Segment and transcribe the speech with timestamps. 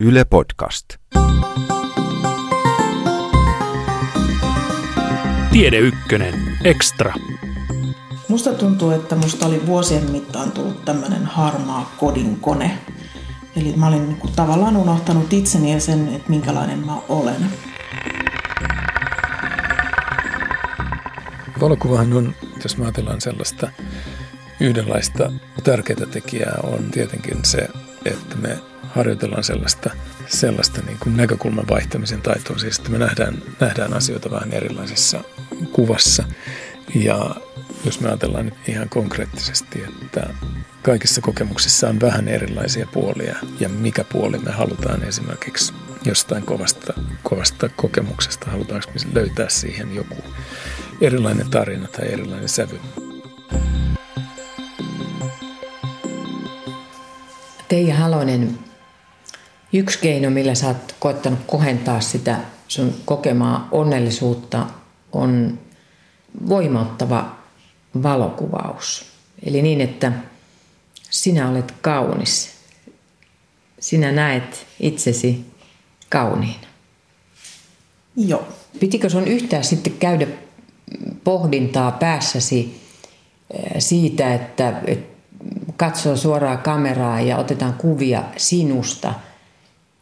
[0.00, 0.84] Yle Podcast.
[5.52, 6.34] Tiede Ykkönen,
[6.64, 7.12] Extra.
[8.28, 12.78] Musta tuntuu, että musta oli vuosien mittaan tullut tämmöinen harmaa kodin kone.
[13.56, 17.46] Eli mä olin niin kuin tavallaan unohtanut itseni ja sen, että minkälainen mä olen.
[21.60, 23.70] Valokuvahan on, jos me ajatellaan sellaista
[24.60, 25.32] yhdenlaista
[25.64, 27.68] tärkeää tekijää, on tietenkin se,
[28.08, 29.90] että me harjoitellaan sellaista,
[30.26, 35.24] sellaista niin kuin näkökulman vaihtamisen taitoa, siis että me nähdään, nähdään asioita vähän erilaisessa
[35.72, 36.24] kuvassa.
[36.94, 37.34] Ja
[37.84, 40.26] jos me ajatellaan nyt ihan konkreettisesti, että
[40.82, 45.72] kaikissa kokemuksissa on vähän erilaisia puolia ja mikä puoli me halutaan esimerkiksi
[46.04, 50.16] jostain kovasta, kovasta kokemuksesta, halutaanko me löytää siihen joku
[51.00, 52.80] erilainen tarina tai erilainen sävy.
[57.68, 58.58] Teija Halonen,
[59.72, 64.66] yksi keino, millä sä oot koettanut kohentaa sitä sun kokemaa onnellisuutta,
[65.12, 65.58] on
[66.48, 67.36] voimauttava
[68.02, 69.06] valokuvaus.
[69.42, 70.12] Eli niin, että
[71.10, 72.56] sinä olet kaunis.
[73.80, 75.44] Sinä näet itsesi
[76.10, 76.66] kauniina.
[78.16, 78.48] Joo.
[78.80, 80.26] Pitikö sun yhtään sitten käydä
[81.24, 82.80] pohdintaa päässäsi
[83.78, 85.15] siitä, että, että
[85.76, 89.14] katsoo suoraan kameraa ja otetaan kuvia sinusta,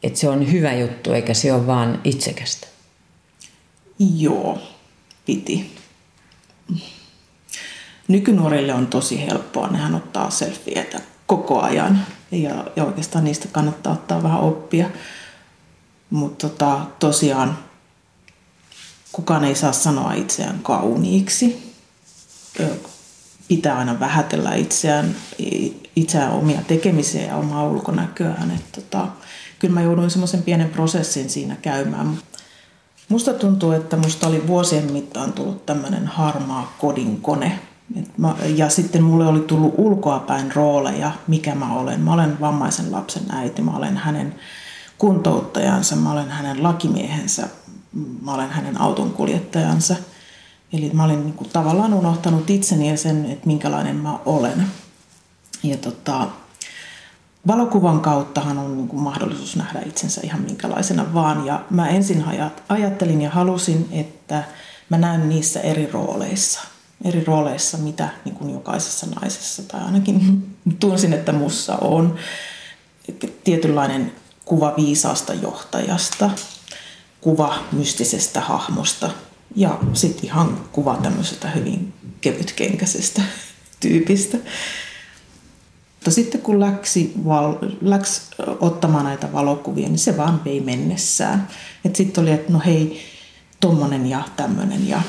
[0.03, 2.67] että se on hyvä juttu eikä se ole vaan itsekästä?
[3.99, 4.59] Joo,
[5.27, 5.77] piti.
[8.09, 14.23] Nykynuorille on tosi helppoa, nehän ottaa selfieitä koko ajan ja, ja oikeastaan niistä kannattaa ottaa
[14.23, 14.91] vähän oppia.
[16.11, 17.59] Mutta tota, tosiaan
[19.13, 21.75] kukaan ei saa sanoa itseään kauniiksi.
[23.49, 25.15] Pitää aina vähätellä itseään,
[25.97, 28.51] itseään omia tekemisiä ja omaa ulkonäköään.
[28.51, 29.09] Et tota,
[29.59, 32.19] kyllä mä jouduin semmoisen pienen prosessin siinä käymään.
[33.09, 37.59] Musta tuntuu, että musta oli vuosien mittaan tullut tämmöinen harmaa kodin kone.
[38.57, 42.01] ja sitten mulle oli tullut ulkoapäin rooleja, mikä mä olen.
[42.01, 44.35] Mä olen vammaisen lapsen äiti, mä olen hänen
[44.99, 47.49] kuntouttajansa, mä olen hänen lakimiehensä,
[48.23, 49.97] mä olen hänen autonkuljettajansa.
[50.75, 54.67] Eli mä olin niin kuin tavallaan unohtanut itseni ja sen, että minkälainen mä olen.
[55.63, 56.29] Ja tota,
[57.47, 61.47] valokuvan kauttahan on niin kuin mahdollisuus nähdä itsensä ihan minkälaisena vaan.
[61.47, 62.25] Ja mä ensin
[62.69, 64.45] ajattelin ja halusin, että
[64.91, 66.61] mä näen niissä eri rooleissa.
[67.05, 70.47] Eri rooleissa, mitä niin kuin jokaisessa naisessa, tai ainakin
[70.81, 72.17] tunsin, että mussa on.
[73.45, 74.13] Tietynlainen
[74.45, 76.31] kuva viisaasta johtajasta,
[77.21, 79.11] kuva mystisestä hahmosta
[79.57, 83.23] ja sitten ihan kuva tämmöisestä hyvin kevytkenkäisestä
[83.81, 84.39] tyypistä.
[85.95, 91.49] Mutta sitten kun läksi, val, läks ottamaan näitä valokuvia, niin se vaan vei mennessään.
[91.95, 93.01] Sitten oli, että no hei,
[93.61, 95.03] tommonen ja tämmönen ja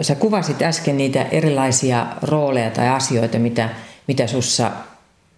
[0.00, 3.68] Sä kuvasit äsken niitä erilaisia rooleja tai asioita, mitä,
[4.06, 4.70] mitä sussa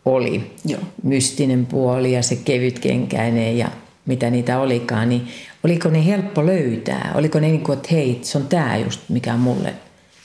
[0.04, 0.56] oli.
[0.64, 0.80] Joo.
[1.02, 3.68] Mystinen puoli ja se kevytkenkäinen ja
[4.06, 5.08] mitä niitä olikaan.
[5.08, 5.28] Niin
[5.64, 7.12] oliko ne helppo löytää?
[7.14, 9.74] Oliko ne niin kuin, että hei, se on tämä just, mikä mulle,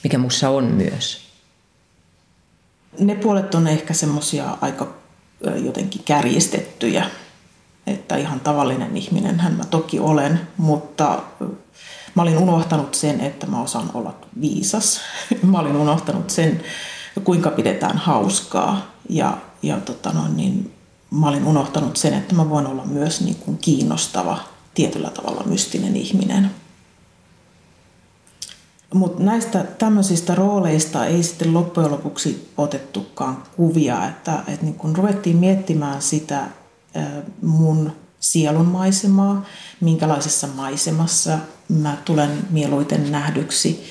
[0.04, 1.26] mikä mussa on myös?
[2.98, 4.94] Ne puolet on ehkä semmoisia aika
[5.64, 7.06] jotenkin kärjistettyjä.
[7.86, 11.22] Että ihan tavallinen ihminen hän mä toki olen, mutta
[12.14, 15.00] mä olin unohtanut sen, että mä osaan olla viisas.
[15.50, 16.62] Mä olin unohtanut sen,
[17.24, 20.75] kuinka pidetään hauskaa ja, ja tota no, niin
[21.10, 24.38] mä olin unohtanut sen, että mä voin olla myös niin kuin kiinnostava,
[24.74, 26.50] tietyllä tavalla mystinen ihminen.
[28.94, 35.36] Mutta näistä tämmöisistä rooleista ei sitten loppujen lopuksi otettukaan kuvia, että, että niin kun ruvettiin
[35.36, 36.46] miettimään sitä
[37.42, 39.44] mun sielun maisemaa,
[39.80, 41.38] minkälaisessa maisemassa
[41.68, 43.84] mä tulen mieluiten nähdyksi,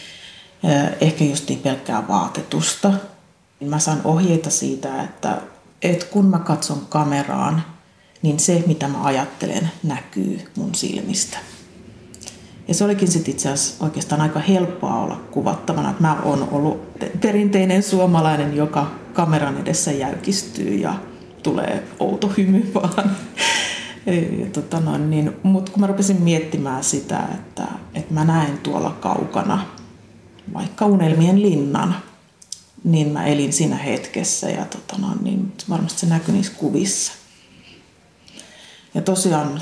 [1.01, 2.93] ehkä just niin pelkkää vaatetusta.
[3.59, 5.41] Mä saan ohjeita siitä, että,
[5.81, 7.63] että kun mä katson kameraan,
[8.21, 11.37] niin se mitä mä ajattelen näkyy mun silmistä.
[12.67, 15.89] Ja se olikin sitten itse asiassa oikeastaan aika helppoa olla kuvattavana.
[15.89, 20.93] Että mä oon ollut perinteinen suomalainen, joka kameran edessä jäykistyy ja
[21.43, 23.11] tulee outo hymy vaan.
[24.53, 27.63] tota niin, Mutta kun mä rupesin miettimään sitä, että,
[27.93, 29.65] että mä näen tuolla kaukana
[30.53, 31.95] vaikka unelmien linnan,
[32.85, 37.11] niin mä elin siinä hetkessä ja tota no, niin varmasti se näkyi niissä kuvissa.
[38.93, 39.61] Ja tosiaan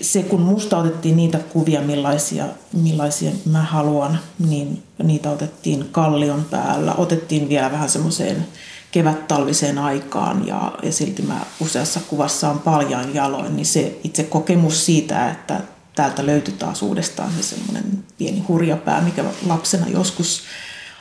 [0.00, 6.94] se, kun musta otettiin niitä kuvia, millaisia, millaisia mä haluan, niin niitä otettiin kallion päällä.
[6.94, 8.46] Otettiin vielä vähän semmoiseen
[8.92, 14.86] kevät-talviseen aikaan ja, ja silti mä useassa kuvassa on paljain jaloin, niin se itse kokemus
[14.86, 15.60] siitä, että
[15.94, 20.42] täältä löytyi taas uudestaan se semmoinen pieni hurjapää, mikä lapsena joskus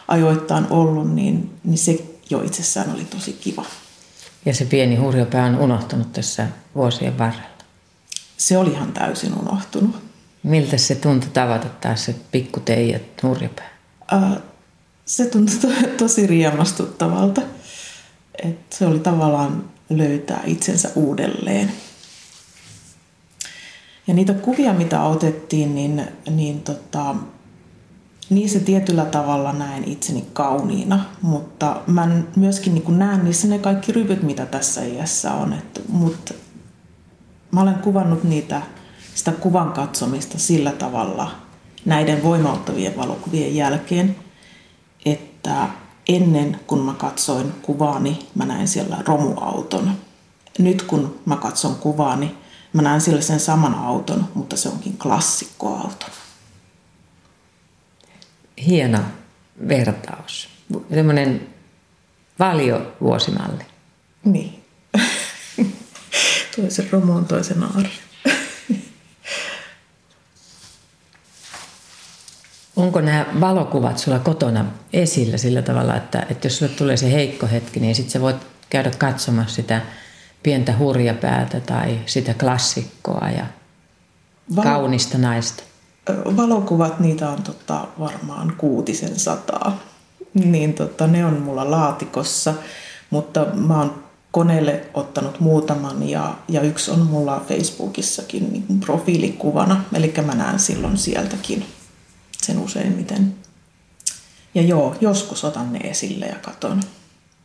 [0.07, 3.65] ajoittain ollut, niin, niin se jo itsessään oli tosi kiva.
[4.45, 7.55] Ja se pieni hurjapää on unohtunut tässä vuosien varrella.
[8.37, 9.95] Se oli ihan täysin unohtunut.
[10.43, 13.69] Miltä se tuntui tavata taas se pikku Teija hurjapää?
[14.13, 14.37] Äh,
[15.05, 17.41] se tuntui to- tosi riemastuttavalta.
[18.43, 21.71] Et se oli tavallaan löytää itsensä uudelleen.
[24.07, 27.15] Ja niitä kuvia, mitä otettiin, niin, niin tota,
[28.29, 34.23] niissä tietyllä tavalla näen itseni kauniina, mutta mä myöskin niin näen niissä ne kaikki ryvyt,
[34.23, 35.53] mitä tässä iässä on.
[35.53, 36.33] Et, mutta
[37.51, 38.61] mä olen kuvannut niitä,
[39.15, 41.31] sitä kuvan katsomista sillä tavalla
[41.85, 44.15] näiden voimauttavien valokuvien jälkeen,
[45.05, 45.69] että
[46.09, 49.91] ennen kun mä katsoin kuvaani, mä näin siellä romuauton.
[50.59, 52.35] Nyt kun mä katson kuvaani,
[52.73, 56.05] mä näen siellä sen saman auton, mutta se onkin klassikkoauto.
[58.67, 58.99] Hieno
[59.67, 60.49] vertaus.
[60.93, 61.47] Semmoinen
[62.39, 63.63] valio-vuosimalli.
[64.25, 64.63] Niin.
[66.55, 67.89] toisen romuun, toisen aarre.
[72.75, 77.47] Onko nämä valokuvat sulla kotona esillä sillä tavalla, että, että jos sulle tulee se heikko
[77.47, 79.81] hetki, niin sitten sä voit käydä katsomassa sitä
[80.43, 83.45] pientä hurjapäätä tai sitä klassikkoa ja
[84.55, 85.63] Val- kaunista naista?
[86.37, 89.79] Valokuvat, niitä on tota, varmaan kuutisen sataa.
[90.33, 92.53] Niin tota, ne on mulla laatikossa,
[93.09, 100.13] mutta mä oon koneelle ottanut muutaman ja, ja yksi on mulla Facebookissakin niin profiilikuvana, eli
[100.25, 101.65] mä näen silloin sieltäkin
[102.41, 103.35] sen useimmiten.
[104.55, 106.81] Ja joo, joskus otan ne esille ja katon.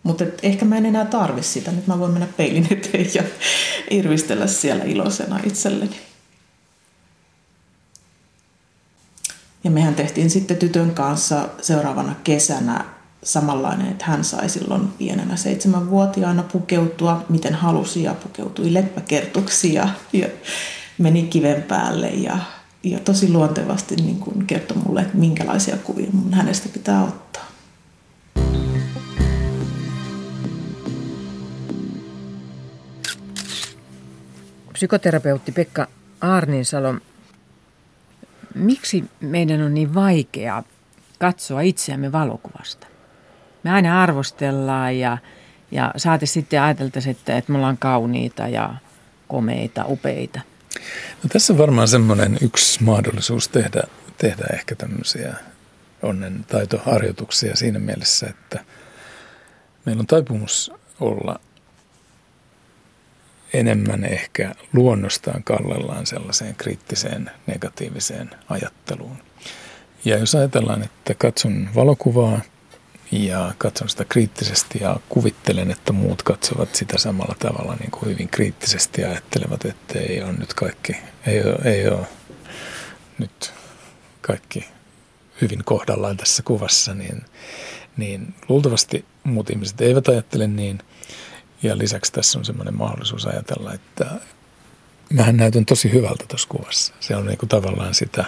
[0.03, 1.73] Mutta ehkä mä en enää tarvi sitä.
[1.73, 3.23] Nyt mä voin mennä peilin eteen ja
[3.99, 6.10] irvistellä siellä iloisena itselleni.
[9.65, 12.85] Ja mehän tehtiin sitten tytön kanssa seuraavana kesänä
[13.23, 20.29] samanlainen, että hän sai silloin pienenä seitsemänvuotiaana pukeutua, miten halusi ja pukeutui leppäkertuksi ja, ja
[20.99, 22.39] meni kiven päälle ja,
[22.83, 27.45] ja tosi luontevasti niin kuin kertoi mulle, että minkälaisia kuvia mun hänestä pitää ottaa.
[34.73, 35.87] Psykoterapeutti Pekka
[36.21, 36.95] Arninsalo,
[38.55, 40.63] miksi meidän on niin vaikea
[41.19, 42.87] katsoa itseämme valokuvasta?
[43.63, 45.19] Me aina arvostellaan ja,
[45.71, 48.75] ja saate sitten ajateltaisiin, että, että me ollaan kauniita ja
[49.29, 50.41] komeita, upeita.
[51.23, 53.83] No tässä on varmaan semmoinen yksi mahdollisuus tehdä,
[54.19, 55.35] tehdä ehkä tämmöisiä
[56.03, 58.65] onnen taitoharjoituksia siinä mielessä, että
[59.85, 61.41] meillä on taipumus olla
[63.53, 69.17] enemmän ehkä luonnostaan kallellaan sellaiseen kriittiseen negatiiviseen ajatteluun.
[70.05, 72.41] Ja jos ajatellaan, että katson valokuvaa
[73.13, 78.29] ja katson sitä kriittisesti ja kuvittelen, että muut katsovat sitä samalla tavalla niin kuin hyvin
[78.29, 80.97] kriittisesti ja ajattelevat, että ei ole nyt kaikki,
[81.27, 82.07] ei ole, ei ole
[83.19, 83.53] nyt
[84.21, 84.69] kaikki
[85.41, 87.25] hyvin kohdallaan tässä kuvassa, niin,
[87.97, 90.79] niin luultavasti muut ihmiset eivät ajattele niin–
[91.63, 94.07] ja lisäksi tässä on semmoinen mahdollisuus ajatella, että
[95.13, 96.95] mähän näytän tosi hyvältä tuossa kuvassa.
[97.01, 98.25] Se on niin kuin tavallaan sitä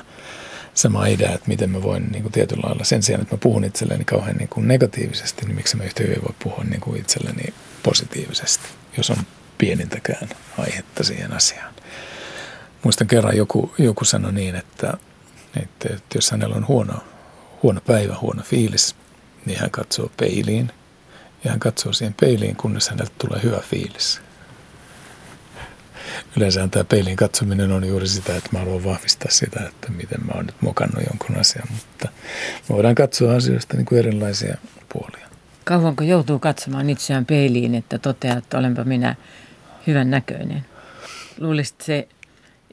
[0.75, 3.65] sama idea, että miten mä voin niin kuin tietyllä lailla sen sijaan, että mä puhun
[3.65, 7.55] itselleni kauhean niin kuin negatiivisesti, niin miksi mä yhtä hyvin voi puhua niin kuin itselleni
[7.83, 9.17] positiivisesti, jos on
[9.59, 10.29] pienintäkään
[10.59, 11.75] aihetta siihen asiaan.
[12.83, 14.95] Muistan kerran joku, joku sanoi niin, että,
[15.63, 16.95] että, että jos hänellä on huono,
[17.63, 18.97] huono päivä, huono fiilis,
[19.47, 20.73] niin hän katsoo peiliin–
[21.45, 24.21] ja hän katsoo siihen peiliin, kunnes häneltä tulee hyvä fiilis.
[26.37, 30.33] Yleensä tämä peiliin katsominen on juuri sitä, että mä haluan vahvistaa sitä, että miten mä
[30.35, 32.09] oon nyt mokannut jonkun asian, mutta
[32.69, 34.57] me voidaan katsoa asioista niin kuin erilaisia
[34.93, 35.29] puolia.
[35.65, 39.15] Kauanko joutuu katsomaan itseään peiliin, että toteaa, että olenpa minä
[39.87, 40.65] hyvän näköinen?
[41.41, 42.09] Luulisit se,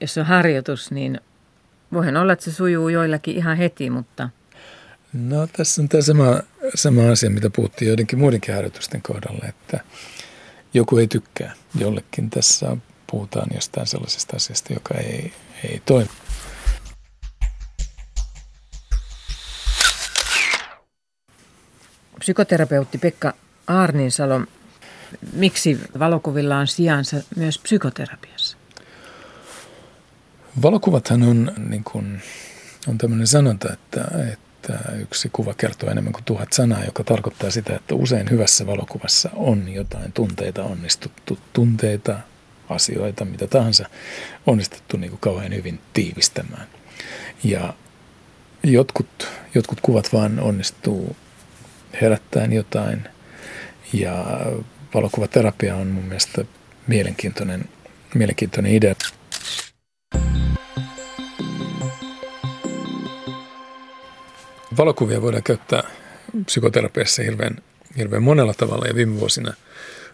[0.01, 1.21] jos on harjoitus, niin
[1.93, 4.29] voihan olla, että se sujuu joillakin ihan heti, mutta–
[5.13, 6.39] No tässä on tämä sama,
[6.75, 9.79] sama asia, mitä puhuttiin joidenkin muidenkin harjoitusten kohdalla, että
[10.73, 11.53] joku ei tykkää.
[11.75, 12.77] Jollekin tässä
[13.11, 15.33] puhutaan jostain sellaisesta asiasta, joka ei,
[15.63, 16.09] ei toimi.
[22.19, 23.33] Psykoterapeutti Pekka
[23.67, 24.41] Arninsalo,
[25.33, 28.57] miksi valokuvilla on sijansa myös psykoterapiassa?
[30.61, 32.21] Valokuvathan on, niin kuin,
[32.87, 37.51] on tämmöinen sanonta, että, että että yksi kuva kertoo enemmän kuin tuhat sanaa, joka tarkoittaa
[37.51, 42.19] sitä, että usein hyvässä valokuvassa on jotain tunteita onnistuttu, tunteita,
[42.69, 43.85] asioita, mitä tahansa
[44.47, 46.67] onnistuttu niin kuin kauhean hyvin tiivistämään.
[47.43, 47.73] Ja
[48.63, 51.15] jotkut, jotkut kuvat vaan onnistuu
[52.01, 53.07] herättäen jotain
[53.93, 54.25] ja
[54.93, 56.45] valokuvaterapia on mun mielestä
[56.87, 57.65] mielenkiintoinen,
[58.15, 58.95] mielenkiintoinen idea.
[64.79, 65.83] Valokuvia voidaan käyttää
[66.45, 67.57] psykoterapiassa hirveän,
[67.97, 69.53] hirveän monella tavalla ja viime vuosina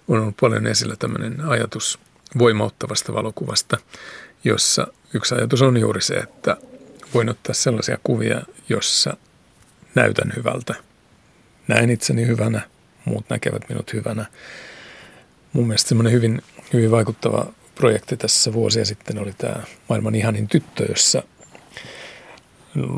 [0.08, 2.00] on ollut paljon esillä tämmöinen ajatus
[2.38, 3.78] voimauttavasta valokuvasta,
[4.44, 6.58] jossa yksi ajatus on juuri se, että
[7.14, 9.18] voin ottaa sellaisia kuvia, jossa
[9.96, 10.76] näytän hyvältä.
[11.68, 12.62] Näen itseni hyvänä,
[13.06, 14.26] muut näkevät minut hyvänä.
[15.54, 16.42] Mun mielestä semmoinen hyvin,
[16.74, 21.24] hyvin vaikuttava projekti tässä vuosia sitten oli tämä maailman ihanin tyttö, jossa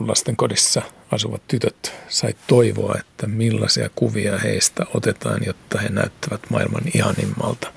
[0.08, 7.74] lastenkodissa asuvat tytöt sai toivoa, että millaisia kuvia heistä otetaan, jotta he näyttävät maailman ihanimmalta.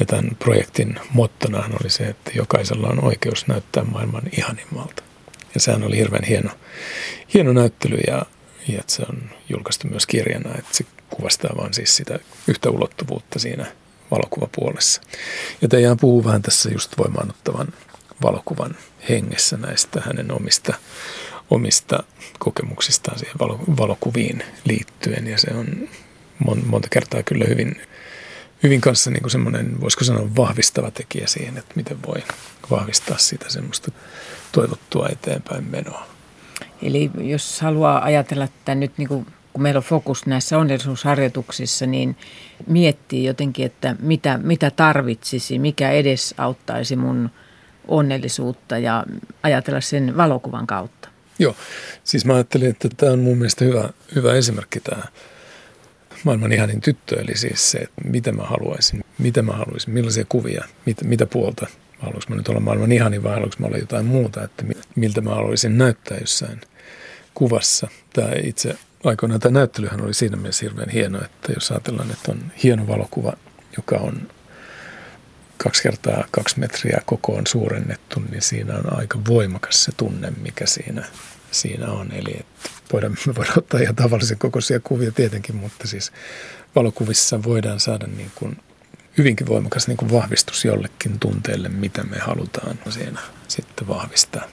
[0.00, 5.02] Ja tämän projektin mottonahan oli se, että jokaisella on oikeus näyttää maailman ihanimmalta.
[5.54, 6.50] Ja sehän oli hirveän hieno,
[7.34, 8.26] hieno näyttely ja,
[8.68, 13.38] ja että se on julkaistu myös kirjana, että se kuvastaa vaan siis sitä yhtä ulottuvuutta
[13.38, 13.66] siinä
[14.10, 15.00] valokuvapuolessa.
[15.62, 17.68] Ja teidän puhuu vähän tässä just voimaanottavan
[18.22, 18.76] valokuvan
[19.08, 20.74] hengessä näistä hänen omista,
[21.52, 22.02] omista
[22.38, 23.38] kokemuksistaan siihen
[23.78, 25.26] valokuviin liittyen.
[25.26, 25.88] Ja se on
[26.66, 27.80] monta kertaa kyllä hyvin,
[28.62, 32.22] hyvin kanssa niin kuin semmoinen, voisiko sanoa, vahvistava tekijä siihen, että miten voi
[32.70, 33.92] vahvistaa sitä semmoista
[34.52, 36.06] toivottua eteenpäin menoa.
[36.82, 42.16] Eli jos haluaa ajatella että nyt niin kuin kun meillä on fokus näissä onnellisuusharjoituksissa, niin
[42.66, 47.30] miettii jotenkin, että mitä, mitä tarvitsisi, mikä edes auttaisi mun
[47.88, 49.04] onnellisuutta ja
[49.42, 51.11] ajatella sen valokuvan kautta.
[51.38, 51.56] Joo,
[52.04, 55.02] siis mä ajattelin, että tämä on mun mielestä hyvä, hyvä esimerkki tämä
[56.24, 60.64] maailman ihanin tyttö, eli siis se, että mitä mä haluaisin, mitä mä haluaisin, millaisia kuvia,
[60.86, 61.66] mit, mitä puolta.
[61.98, 64.64] Haluaisinko mä nyt olla maailman ihani vai haluaisinko mä olla jotain muuta, että
[64.96, 66.60] miltä mä haluaisin näyttää jossain
[67.34, 67.88] kuvassa.
[68.12, 72.52] Tämä itse aikoinaan tämä näyttelyhän oli siinä mielessä hirveän hieno, että jos ajatellaan, että on
[72.62, 73.32] hieno valokuva,
[73.76, 74.28] joka on
[75.62, 81.04] kaksi kertaa kaksi metriä kokoon suurennettu, niin siinä on aika voimakas se tunne, mikä siinä,
[81.50, 82.12] siinä on.
[82.12, 86.12] Eli että voidaan, me voidaan ottaa ihan tavallisen kokoisia kuvia tietenkin, mutta siis
[86.74, 88.56] valokuvissa voidaan saada niin kuin
[89.18, 94.44] hyvinkin voimakas niin kuin vahvistus jollekin tunteelle, mitä me halutaan siinä sitten vahvistaa.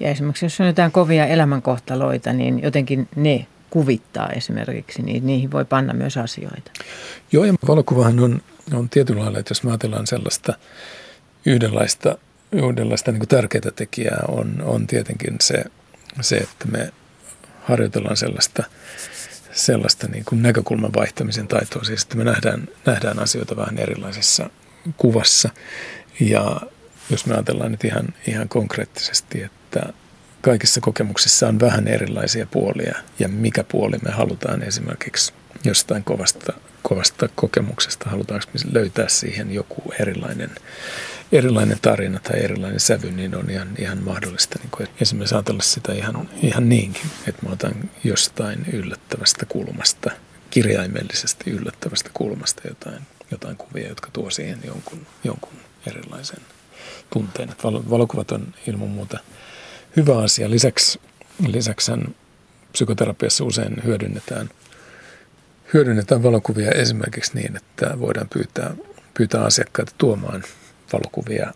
[0.00, 5.64] Ja esimerkiksi jos on jotain kovia elämänkohtaloita, niin jotenkin ne kuvittaa esimerkiksi, niin niihin voi
[5.64, 6.70] panna myös asioita.
[7.32, 10.54] Joo, ja valokuvahan on, on tietyllä lailla, että jos me ajatellaan sellaista
[11.46, 12.18] yhdenlaista,
[12.52, 15.64] yhdenlaista niin tärkeää tekijää, on, on tietenkin se,
[16.20, 16.92] se, että me
[17.62, 18.64] harjoitellaan sellaista,
[19.52, 24.50] sellaista niin kuin näkökulman vaihtamisen taitoa, siis että me nähdään, nähdään asioita vähän erilaisessa
[24.96, 25.50] kuvassa.
[26.20, 26.60] Ja
[27.10, 29.92] jos me ajatellaan nyt ihan, ihan konkreettisesti, että
[30.40, 35.32] kaikissa kokemuksissa on vähän erilaisia puolia ja mikä puoli me halutaan esimerkiksi
[35.64, 36.52] jostain kovasta,
[36.88, 40.50] kovasta kokemuksesta, halutaanko me löytää siihen joku erilainen,
[41.32, 45.92] erilainen tarina tai erilainen sävy, niin on ihan, ihan mahdollista niin kuin esimerkiksi ajatella sitä
[45.92, 50.10] ihan, ihan niinkin, että mä otan jostain yllättävästä kulmasta,
[50.50, 55.54] kirjaimellisesti yllättävästä kulmasta jotain, jotain kuvia, jotka tuo siihen jonkun, jonkun
[55.86, 56.40] erilaisen
[57.12, 57.48] tunteen.
[57.50, 59.18] Että valokuvat on ilman muuta–
[59.96, 60.50] hyvä asia.
[60.50, 61.00] Lisäksi,
[61.46, 61.92] lisäksi
[62.72, 64.50] psykoterapiassa usein hyödynnetään,
[65.74, 68.74] hyödynnetään valokuvia esimerkiksi niin, että voidaan pyytää,
[69.14, 70.44] pyytää asiakkaita tuomaan
[70.92, 71.52] valokuvia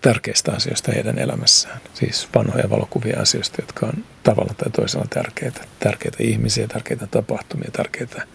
[0.00, 1.80] tärkeistä asioista heidän elämässään.
[1.94, 5.64] Siis vanhoja valokuvia asioista, jotka on tavalla tai toisella tärkeitä.
[5.80, 8.26] Tärkeitä ihmisiä, tärkeitä tapahtumia, tärkeitä,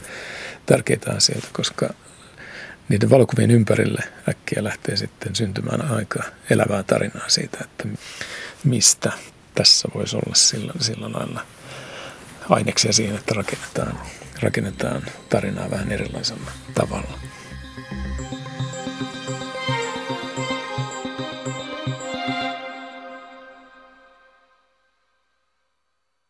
[0.66, 1.94] tärkeitä asioita, koska
[2.90, 7.88] niiden valokuvien ympärille äkkiä lähtee sitten syntymään aika elävää tarinaa siitä, että
[8.64, 9.12] mistä
[9.56, 11.46] tässä voisi olla sillä, sillä lailla
[12.50, 14.00] aineksia siihen, että rakennetaan,
[14.42, 17.29] rakennetaan tarinaa vähän erilaisella tavalla.